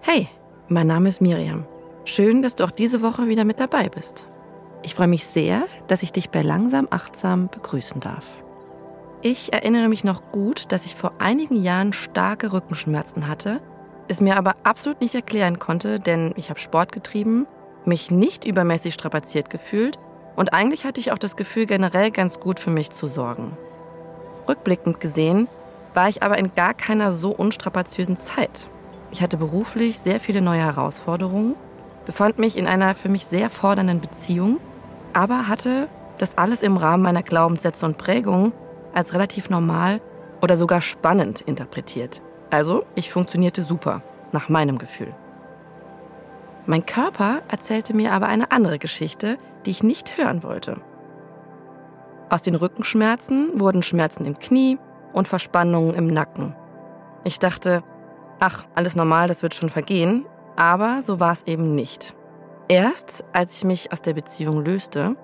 Hey, 0.00 0.28
mein 0.68 0.86
Name 0.86 1.08
ist 1.10 1.20
Miriam. 1.20 1.66
Schön, 2.04 2.40
dass 2.40 2.56
du 2.56 2.64
auch 2.64 2.70
diese 2.70 3.02
Woche 3.02 3.28
wieder 3.28 3.44
mit 3.44 3.60
dabei 3.60 3.90
bist. 3.90 4.26
Ich 4.82 4.94
freue 4.94 5.08
mich 5.08 5.26
sehr, 5.26 5.66
dass 5.88 6.02
ich 6.02 6.12
dich 6.12 6.30
bei 6.30 6.40
Langsam 6.40 6.88
Achtsam 6.90 7.48
begrüßen 7.50 8.00
darf. 8.00 8.24
Ich 9.20 9.52
erinnere 9.52 9.88
mich 9.90 10.02
noch 10.02 10.32
gut, 10.32 10.72
dass 10.72 10.86
ich 10.86 10.94
vor 10.94 11.12
einigen 11.18 11.62
Jahren 11.62 11.92
starke 11.92 12.54
Rückenschmerzen 12.54 13.28
hatte, 13.28 13.60
es 14.08 14.22
mir 14.22 14.36
aber 14.36 14.56
absolut 14.62 15.02
nicht 15.02 15.14
erklären 15.14 15.58
konnte, 15.58 16.00
denn 16.00 16.32
ich 16.36 16.48
habe 16.48 16.58
Sport 16.58 16.90
getrieben, 16.92 17.46
mich 17.84 18.10
nicht 18.10 18.46
übermäßig 18.46 18.94
strapaziert 18.94 19.50
gefühlt 19.50 19.98
und 20.40 20.54
eigentlich 20.54 20.86
hatte 20.86 21.00
ich 21.00 21.12
auch 21.12 21.18
das 21.18 21.36
Gefühl, 21.36 21.66
generell 21.66 22.10
ganz 22.10 22.40
gut 22.40 22.60
für 22.60 22.70
mich 22.70 22.88
zu 22.88 23.08
sorgen. 23.08 23.58
Rückblickend 24.48 24.98
gesehen 24.98 25.48
war 25.92 26.08
ich 26.08 26.22
aber 26.22 26.38
in 26.38 26.54
gar 26.54 26.72
keiner 26.72 27.12
so 27.12 27.28
unstrapaziösen 27.28 28.18
Zeit. 28.20 28.66
Ich 29.10 29.20
hatte 29.20 29.36
beruflich 29.36 29.98
sehr 29.98 30.18
viele 30.18 30.40
neue 30.40 30.62
Herausforderungen, 30.62 31.56
befand 32.06 32.38
mich 32.38 32.56
in 32.56 32.66
einer 32.66 32.94
für 32.94 33.10
mich 33.10 33.26
sehr 33.26 33.50
fordernden 33.50 34.00
Beziehung, 34.00 34.60
aber 35.12 35.46
hatte 35.46 35.88
das 36.16 36.38
alles 36.38 36.62
im 36.62 36.78
Rahmen 36.78 37.02
meiner 37.02 37.22
Glaubenssätze 37.22 37.84
und 37.84 37.98
Prägungen 37.98 38.54
als 38.94 39.12
relativ 39.12 39.50
normal 39.50 40.00
oder 40.40 40.56
sogar 40.56 40.80
spannend 40.80 41.42
interpretiert. 41.42 42.22
Also, 42.48 42.84
ich 42.94 43.10
funktionierte 43.10 43.60
super, 43.60 44.00
nach 44.32 44.48
meinem 44.48 44.78
Gefühl. 44.78 45.14
Mein 46.70 46.86
Körper 46.86 47.42
erzählte 47.48 47.94
mir 47.94 48.12
aber 48.12 48.28
eine 48.28 48.52
andere 48.52 48.78
Geschichte, 48.78 49.38
die 49.66 49.70
ich 49.70 49.82
nicht 49.82 50.16
hören 50.16 50.44
wollte. 50.44 50.80
Aus 52.28 52.42
den 52.42 52.54
Rückenschmerzen 52.54 53.58
wurden 53.58 53.82
Schmerzen 53.82 54.24
im 54.24 54.38
Knie 54.38 54.78
und 55.12 55.26
Verspannungen 55.26 55.94
im 55.94 56.06
Nacken. 56.06 56.54
Ich 57.24 57.40
dachte, 57.40 57.82
ach, 58.38 58.66
alles 58.76 58.94
normal, 58.94 59.26
das 59.26 59.42
wird 59.42 59.54
schon 59.54 59.68
vergehen, 59.68 60.26
aber 60.54 61.02
so 61.02 61.18
war 61.18 61.32
es 61.32 61.42
eben 61.42 61.74
nicht. 61.74 62.14
Erst 62.68 63.24
als 63.32 63.56
ich 63.56 63.64
mich 63.64 63.92
aus 63.92 64.00
der 64.00 64.14
Beziehung 64.14 64.64
löste, 64.64 65.16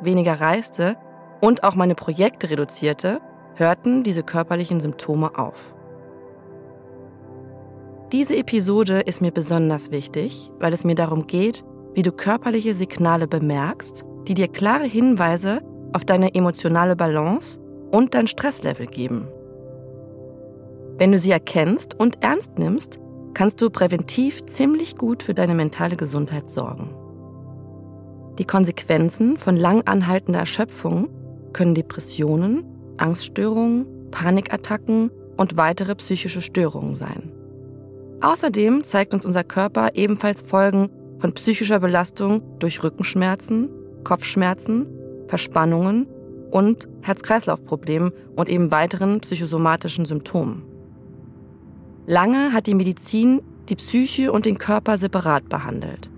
weniger 0.00 0.40
reiste 0.40 0.96
und 1.40 1.62
auch 1.62 1.76
meine 1.76 1.94
Projekte 1.94 2.50
reduzierte, 2.50 3.20
hörten 3.54 4.02
diese 4.02 4.24
körperlichen 4.24 4.80
Symptome 4.80 5.38
auf. 5.38 5.76
Diese 8.12 8.36
Episode 8.36 9.00
ist 9.00 9.20
mir 9.20 9.32
besonders 9.32 9.90
wichtig, 9.90 10.50
weil 10.60 10.72
es 10.72 10.82
mir 10.82 10.94
darum 10.94 11.26
geht, 11.26 11.62
wie 11.92 12.00
du 12.02 12.10
körperliche 12.10 12.72
Signale 12.74 13.28
bemerkst, 13.28 14.02
die 14.26 14.32
dir 14.32 14.48
klare 14.48 14.84
Hinweise 14.84 15.60
auf 15.92 16.06
deine 16.06 16.34
emotionale 16.34 16.96
Balance 16.96 17.60
und 17.90 18.14
dein 18.14 18.26
Stresslevel 18.26 18.86
geben. 18.86 19.28
Wenn 20.96 21.12
du 21.12 21.18
sie 21.18 21.30
erkennst 21.30 22.00
und 22.00 22.22
ernst 22.22 22.58
nimmst, 22.58 22.98
kannst 23.34 23.60
du 23.60 23.68
präventiv 23.68 24.42
ziemlich 24.46 24.96
gut 24.96 25.22
für 25.22 25.34
deine 25.34 25.54
mentale 25.54 25.96
Gesundheit 25.96 26.48
sorgen. 26.48 26.94
Die 28.38 28.46
Konsequenzen 28.46 29.36
von 29.36 29.54
lang 29.54 29.82
anhaltender 29.82 30.40
Erschöpfung 30.40 31.10
können 31.52 31.74
Depressionen, 31.74 32.64
Angststörungen, 32.96 34.10
Panikattacken 34.10 35.10
und 35.36 35.58
weitere 35.58 35.94
psychische 35.94 36.40
Störungen 36.40 36.96
sein. 36.96 37.32
Außerdem 38.20 38.82
zeigt 38.82 39.14
uns 39.14 39.24
unser 39.24 39.44
Körper 39.44 39.90
ebenfalls 39.94 40.42
Folgen 40.42 40.90
von 41.18 41.32
psychischer 41.34 41.78
Belastung 41.78 42.42
durch 42.58 42.82
Rückenschmerzen, 42.82 43.68
Kopfschmerzen, 44.02 44.86
Verspannungen 45.28 46.06
und 46.50 46.88
Herz-Kreislauf-Problemen 47.02 48.12
und 48.34 48.48
eben 48.48 48.70
weiteren 48.70 49.20
psychosomatischen 49.20 50.04
Symptomen. 50.04 50.62
Lange 52.06 52.52
hat 52.52 52.66
die 52.66 52.74
Medizin 52.74 53.42
die 53.68 53.76
Psyche 53.76 54.32
und 54.32 54.46
den 54.46 54.58
Körper 54.58 54.96
separat 54.96 55.48
behandelt. 55.48 56.10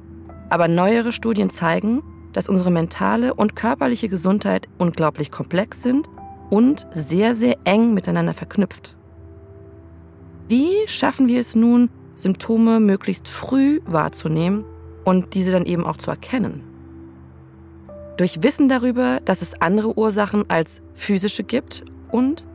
Aber 0.49 0.69
neuere 0.69 1.13
Studien 1.13 1.51
zeigen, 1.51 2.03
dass 2.33 2.49
unsere 2.49 2.71
mentale 2.71 3.35
und 3.35 3.57
körperliche 3.57 4.09
Gesundheit 4.09 4.69
unglaublich 4.79 5.31
komplex 5.31 5.83
sind 5.83 6.09
und 6.49 6.87
sehr, 6.93 7.35
sehr 7.35 7.57
eng 7.65 7.93
miteinander 7.93 8.35
verknüpft. 8.35 8.97
Wie 10.51 10.89
schaffen 10.89 11.29
wir 11.29 11.39
es 11.39 11.55
nun, 11.55 11.91
Symptome 12.17 12.81
möglichst 12.81 13.29
früh 13.29 13.79
wahrzunehmen 13.87 14.65
und 15.05 15.35
diese 15.35 15.53
dann 15.53 15.65
eben 15.65 15.85
auch 15.85 15.97
zu 15.97 16.11
erkennen? 16.11 16.65
Durch 18.17 18.43
Wissen 18.43 18.69
darüber, 18.69 19.21
dass 19.25 19.43
es 19.43 19.63
andere 19.63 19.97
Ursachen 19.97 20.51
als 20.51 20.83
physische 20.93 21.45
gibt 21.45 21.85
und 22.11 22.49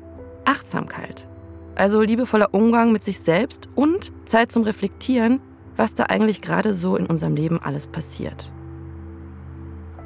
Achtsamkeit. 0.43 1.29
Also 1.75 2.01
liebevoller 2.01 2.53
Umgang 2.53 2.91
mit 2.91 3.01
sich 3.01 3.21
selbst 3.21 3.69
und 3.75 4.11
Zeit 4.25 4.51
zum 4.51 4.63
Reflektieren, 4.63 5.39
was 5.77 5.93
da 5.93 6.03
eigentlich 6.03 6.41
gerade 6.41 6.73
so 6.73 6.97
in 6.97 7.05
unserem 7.05 7.37
Leben 7.37 7.61
alles 7.61 7.87
passiert. 7.87 8.51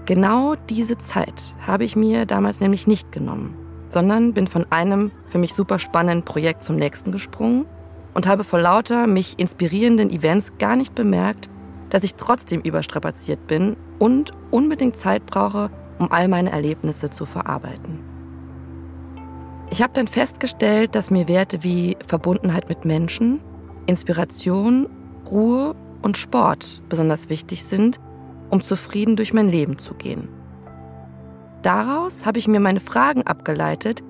Genau 0.06 0.54
diese 0.70 1.00
Zeit 1.00 1.56
habe 1.66 1.86
ich 1.86 1.96
mir 1.96 2.28
damals 2.28 2.60
nämlich 2.60 2.86
nicht 2.86 3.12
genommen, 3.12 3.58
sondern 3.90 4.34
bin 4.36 4.46
von 4.46 4.68
einem 4.70 5.10
für 5.26 5.40
mich 5.40 5.56
super 5.56 5.80
spannenden 5.80 6.24
Projekt 6.24 6.62
zum 6.62 6.76
nächsten 6.76 7.12
gesprungen 7.12 7.66
und 8.20 8.28
habe 8.28 8.44
vor 8.44 8.60
lauter 8.60 9.08
mich 9.08 9.40
inspirierenden 9.40 10.10
Events 10.10 10.52
gar 10.58 10.76
nicht 10.76 10.94
bemerkt, 10.94 11.50
dass 11.90 12.04
ich 12.04 12.16
trotzdem 12.16 12.60
überstrapaziert 12.60 13.48
bin 13.48 13.78
und 13.98 14.32
unbedingt 14.52 14.98
Zeit 14.98 15.26
brauche, 15.26 15.70
um 16.00 16.12
all 16.12 16.28
meine 16.28 16.52
Erlebnisse 16.52 17.10
zu 17.10 17.26
verarbeiten. 17.26 18.00
Ich 19.70 19.82
habe 19.82 19.94
dann 19.94 20.08
festgestellt, 20.08 20.96
dass 20.96 21.12
mir 21.12 21.30
Werte 21.30 21.64
wie 21.64 21.96
Verbundenheit 22.06 22.68
mit 22.68 22.84
Menschen, 22.84 23.40
Inspiration, 23.86 24.90
Ruhe 25.32 25.74
und 26.02 26.18
Sport 26.18 26.82
besonders 26.90 27.30
wichtig 27.30 27.64
sind, 27.64 28.02
um 28.50 28.62
zufrieden 28.62 29.16
durch 29.16 29.32
mein 29.32 29.48
Leben 29.48 29.78
zu 29.78 29.94
gehen. 29.94 30.28
Daraus 31.62 32.26
habe 32.26 32.38
ich 32.38 32.50
mir 32.50 32.60
meine 32.60 32.82
Fragen 32.82 33.24
abgeleitet, 33.24 34.04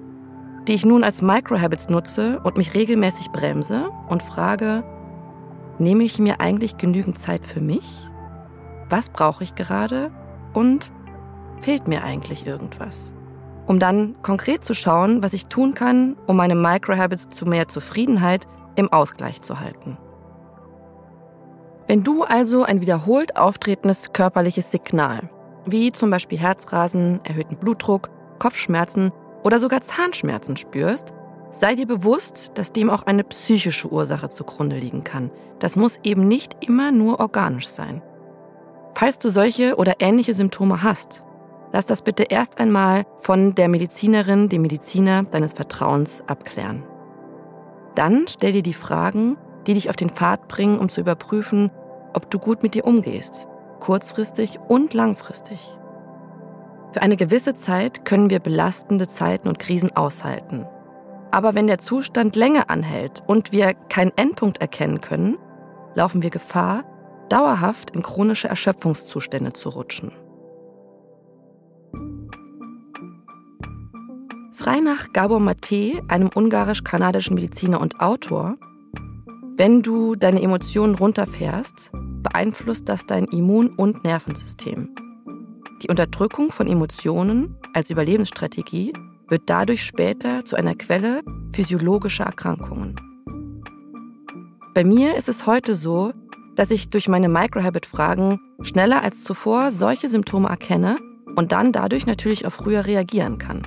die 0.70 0.76
ich 0.76 0.86
nun 0.86 1.04
als 1.04 1.24
Microhabits 1.24 1.90
nutze 1.90 2.40
und 2.44 2.56
mich 2.56 2.76
regelmäßig 2.76 3.32
bremse 3.32 3.90
und 4.08 4.22
frage, 4.22 4.84
nehme 5.80 6.04
ich 6.04 6.20
mir 6.20 6.40
eigentlich 6.40 6.78
genügend 6.78 7.18
Zeit 7.18 7.44
für 7.44 7.60
mich? 7.60 8.08
Was 8.88 9.10
brauche 9.10 9.44
ich 9.44 9.56
gerade? 9.56 10.12
Und 10.54 10.92
fehlt 11.60 11.88
mir 11.88 12.04
eigentlich 12.04 12.46
irgendwas? 12.46 13.16
Um 13.66 13.80
dann 13.80 14.16
konkret 14.22 14.64
zu 14.64 14.76
schauen, 14.76 15.24
was 15.24 15.34
ich 15.34 15.48
tun 15.48 15.74
kann, 15.74 16.16
um 16.28 16.38
meine 16.38 16.54
Microhabits 16.54 17.30
zu 17.30 17.48
mehr 17.48 17.68
Zufriedenheit 17.68 18.48
im 18.76 18.94
Ausgleich 18.94 19.42
zu 19.42 19.60
halten. 19.60 19.98
Wenn 21.88 22.04
du 22.04 22.22
also 22.24 22.62
ein 22.62 22.80
wiederholt 22.80 23.38
auftretendes 23.38 24.14
körperliches 24.14 24.70
Signal, 24.70 25.32
wie 25.66 25.92
zum 25.92 26.12
Beispiel 26.12 26.38
Herzrasen, 26.38 27.22
erhöhten 27.24 27.58
Blutdruck, 27.58 28.12
Kopfschmerzen 28.38 29.12
oder 29.44 29.60
sogar 29.60 29.82
Zahnschmerzen 29.82 30.58
spürst, 30.58 31.14
sei 31.52 31.76
dir 31.76 31.88
bewusst, 31.88 32.52
dass 32.56 32.74
dem 32.74 32.90
auch 32.90 33.04
eine 33.04 33.24
psychische 33.24 33.92
Ursache 33.92 34.30
zugrunde 34.30 34.78
liegen 34.78 35.04
kann. 35.04 35.32
Das 35.60 35.76
muss 35.76 36.00
eben 36.04 36.28
nicht 36.28 36.58
immer 36.66 36.92
nur 36.92 37.20
organisch 37.20 37.68
sein. 37.68 38.02
Falls 38.94 39.20
du 39.20 39.30
solche 39.30 39.76
oder 39.76 39.96
ähnliche 40.00 40.34
Symptome 40.34 40.84
hast, 40.84 41.24
lass 41.72 41.86
das 41.86 42.02
bitte 42.02 42.24
erst 42.24 42.60
einmal 42.60 43.06
von 43.20 43.56
der 43.56 43.70
Medizinerin, 43.70 44.50
dem 44.50 44.62
Mediziner 44.62 45.24
deines 45.24 45.54
Vertrauens 45.54 46.24
abklären. 46.28 46.84
Dann 47.96 48.26
stell 48.28 48.54
dir 48.54 48.64
die 48.64 48.74
Fragen, 48.74 49.38
die 49.68 49.74
dich 49.74 49.90
auf 49.90 49.96
den 49.96 50.10
Pfad 50.10 50.48
bringen, 50.48 50.80
um 50.80 50.90
zu 50.90 51.02
überprüfen, 51.02 51.72
ob 52.14 52.30
du 52.30 52.40
gut 52.40 52.64
mit 52.64 52.74
dir 52.74 52.86
umgehst, 52.86 53.48
kurzfristig 53.80 54.60
und 54.68 54.94
langfristig. 54.94 55.79
Für 56.92 57.02
eine 57.04 57.18
gewisse 57.18 57.54
Zeit 57.54 58.04
können 58.04 58.30
wir 58.30 58.40
belastende 58.40 59.08
Zeiten 59.08 59.48
und 59.48 59.60
Krisen 59.60 59.96
aushalten. 59.96 60.66
Aber 61.32 61.54
wenn 61.54 61.68
der 61.68 61.78
Zustand 61.78 62.36
länger 62.36 62.70
anhält 62.72 63.24
und 63.28 63.52
wir 63.52 63.76
keinen 63.76 64.12
Endpunkt 64.16 64.60
erkennen 64.60 65.00
können, 65.00 65.38
laufen 65.94 66.24
wir 66.24 66.32
Gefahr, 66.32 66.84
dauerhaft 67.30 67.92
in 67.92 68.02
chronische 68.02 68.48
Erschöpfungszustände 68.48 69.54
zu 69.54 69.70
rutschen. 69.70 70.12
Frei 74.52 74.80
nach 74.80 75.14
Gabor 75.14 75.40
Mate, 75.40 76.02
einem 76.08 76.30
ungarisch-kanadischen 76.34 77.36
Mediziner 77.36 77.80
und 77.80 78.02
Autor, 78.02 78.58
wenn 79.58 79.84
du 79.84 80.16
deine 80.16 80.42
Emotionen 80.42 80.96
runterfährst, 80.96 81.92
beeinflusst 82.24 82.90
das 82.90 83.06
dein 83.06 83.26
Immun- 83.26 83.76
und 83.76 84.04
Nervensystem. 84.04 84.90
Die 85.82 85.88
Unterdrückung 85.88 86.52
von 86.52 86.68
Emotionen 86.68 87.56
als 87.74 87.90
Überlebensstrategie 87.90 88.94
wird 89.30 89.44
dadurch 89.46 89.86
später 89.86 90.44
zu 90.44 90.58
einer 90.58 90.76
Quelle 90.76 91.22
physiologischer 91.54 92.26
Erkrankungen. 92.26 92.96
Bei 94.74 94.84
mir 94.84 95.16
ist 95.16 95.30
es 95.30 95.46
heute 95.46 95.76
so, 95.76 96.12
dass 96.56 96.72
ich 96.72 96.90
durch 96.90 97.08
meine 97.08 97.30
Microhabit-Fragen 97.30 98.40
schneller 98.62 99.02
als 99.02 99.24
zuvor 99.24 99.72
solche 99.72 100.10
Symptome 100.10 100.50
erkenne 100.50 100.98
und 101.36 101.54
dann 101.54 101.72
dadurch 101.72 102.06
natürlich 102.06 102.46
auch 102.46 102.52
früher 102.52 102.86
reagieren 102.86 103.38
kann. 103.38 103.66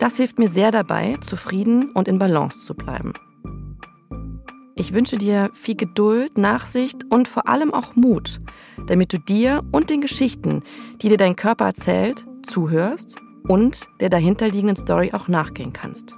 Das 0.00 0.16
hilft 0.16 0.38
mir 0.38 0.48
sehr 0.48 0.72
dabei, 0.72 1.16
zufrieden 1.20 1.90
und 1.92 2.08
in 2.08 2.18
Balance 2.18 2.64
zu 2.64 2.74
bleiben. 2.74 3.12
Ich 4.80 4.94
wünsche 4.94 5.18
dir 5.18 5.50
viel 5.52 5.76
Geduld, 5.76 6.38
Nachsicht 6.38 7.04
und 7.10 7.28
vor 7.28 7.46
allem 7.46 7.74
auch 7.74 7.96
Mut, 7.96 8.40
damit 8.86 9.12
du 9.12 9.18
dir 9.18 9.62
und 9.72 9.90
den 9.90 10.00
Geschichten, 10.00 10.62
die 11.02 11.10
dir 11.10 11.18
dein 11.18 11.36
Körper 11.36 11.66
erzählt, 11.66 12.24
zuhörst 12.42 13.18
und 13.46 13.88
der 14.00 14.08
dahinterliegenden 14.08 14.76
Story 14.76 15.10
auch 15.12 15.28
nachgehen 15.28 15.74
kannst. 15.74 16.16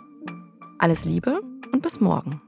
Alles 0.79 1.05
Liebe 1.05 1.41
und 1.73 1.83
bis 1.83 2.01
morgen. 2.01 2.41